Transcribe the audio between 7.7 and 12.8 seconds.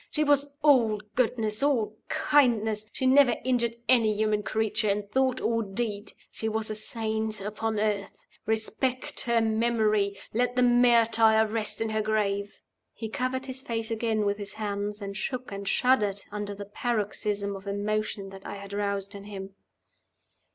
earth. Respect her memory! Let the martyr rest in her grave!"